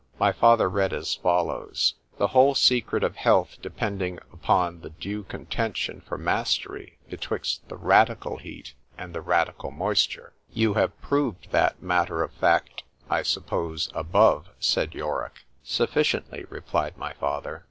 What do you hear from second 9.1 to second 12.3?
the radical moisture"—You have proved that matter